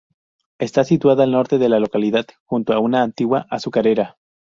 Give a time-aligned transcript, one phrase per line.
[0.57, 4.17] Está situada al norte de la localidad junto a una antigua azucarera.